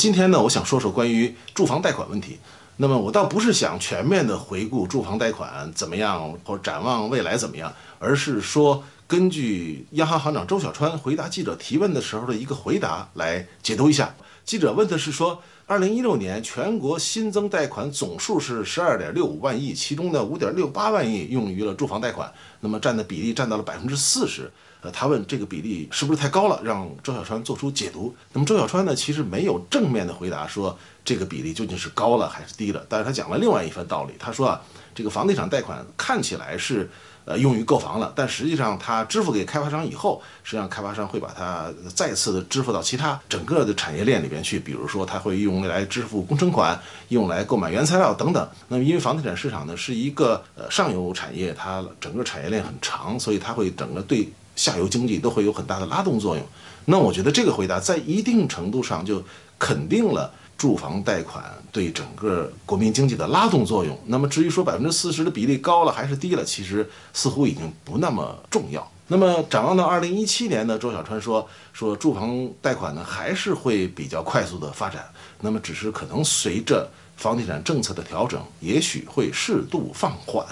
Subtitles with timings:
[0.00, 2.40] 今天呢，我想说说关于住房贷款问题。
[2.78, 14.12] 那么我倒不是想全面的回顾住房贷款怎么样，或展望未来怎么样，而是说根据央行行长周小川回答记者提问的时候的一个回答来解读一下。
[14.44, 22.30] 记者问的是说，二零一六年全国新增贷款总数是十二点六五万亿，其中的五点六八万亿用于了住房贷款，
[22.60, 24.50] 那么占的比例占到了百分之四十。
[24.82, 28.14] 呃，他问这个比例是不是太高了，让周小川做出解读。
[28.34, 34.12] 那么周小川呢，其实没有正面的回答说这个比例究竟是高了还是低了，但是他讲了另外一番道理。
[34.18, 34.60] 他说啊，
[34.94, 36.90] 这个房地产贷款看起来是
[37.24, 48.48] 呃用于购房了，但实际上他支付给开发商以后，实际上开发商会把它再次的支付到其他整个的产业链里边去，比如说它会用来支付工程款，用来购买原材料等等。
[48.68, 54.28] 那么因为房地产市场呢是一个呃上游产业，它整个产业链很长，所以它会整个对。
[54.56, 56.46] 下游经济都会有很大的拉动作用，
[56.84, 59.20] 那我觉得这个回答在一定程度上就
[59.58, 63.98] 肯定了住房贷款对整个国民经济的拉动作用。
[64.06, 68.90] 那么至于说百分之四十的比例高了还是低了，其实似乎已经不那么重要。
[69.08, 75.04] 那么展望到二零一七年呢，周小川说说住房贷款呢还是会比较快速的发展，
[75.40, 76.88] 那么只是可能随着。
[77.16, 80.44] 房地产政策的调整也许会适度放缓，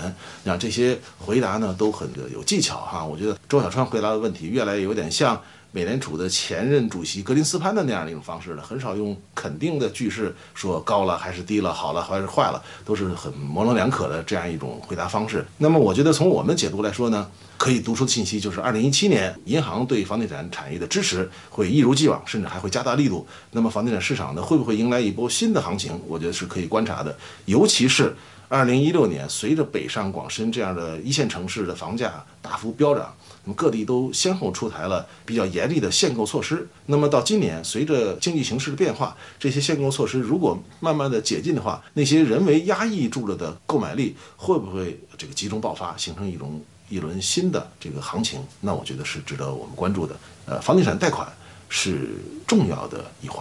[0.44, 3.04] 那这些回答呢都很有技巧哈。
[3.04, 15.44] 我觉得周小川回答的问题越来越有点像美联储的前任主席格林斯潘的那样的一种方式呢，很少用肯定的句式说高了还是低了，好了还是坏了，都是很模棱两可的这样一种回答方式。
[15.58, 17.28] 那么我觉得从我们解读来说呢。
[17.58, 23.24] 可以读出的信息就是，二零一七年银行对房地产产业的支持会一如既往，甚至还会加大力度。
[23.52, 25.92] 那么房地产市场呢，会不会迎来一波新的行情？
[26.08, 27.16] 我觉得是可以观察的。
[27.44, 28.16] 尤其是
[28.52, 33.10] 二零一六年，随着北上广深这样的一线城市的房价大幅飙涨，
[33.44, 36.68] 那么各地都先后出台了比较严厉的限购措施。
[36.84, 46.62] 那么到今年，随着经济形势的变化，这些限购措施如果慢慢的解禁的话，那些人为压抑住了的购买力会不会这个集中爆发，形成一种？
[46.90, 50.14] 一轮新的这个行情，那我觉得是值得我们关注的。
[50.44, 51.26] 呃，房地产贷款
[51.70, 52.10] 是
[52.46, 53.40] 重要的一环。